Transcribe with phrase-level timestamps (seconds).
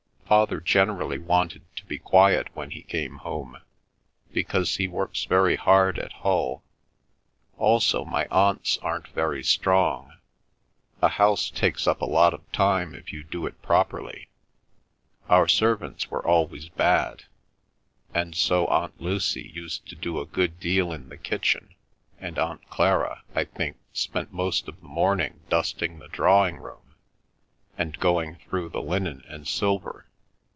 [0.31, 3.57] Father generally wanted to be quiet when he came home,
[4.31, 6.63] because he works very hard at Hull.
[7.57, 10.13] Also my aunts aren't very strong.
[11.01, 14.29] A house takes up a lot of time if you do it properly.
[15.27, 17.23] Our servants were always bad,
[18.13, 21.75] and so Aunt Lucy used to do a good deal in the kitchen,
[22.21, 26.95] and Aunt Clara, I think, spent most of the morning dusting the drawing room
[27.77, 30.05] and going through the linen and silver.